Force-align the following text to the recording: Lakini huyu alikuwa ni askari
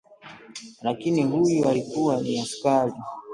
Lakini 0.81 1.23
huyu 1.23 1.67
alikuwa 1.69 2.21
ni 2.21 2.39
askari 2.39 2.93